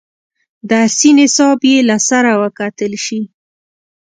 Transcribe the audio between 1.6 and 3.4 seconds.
یې له سره وکتل شي.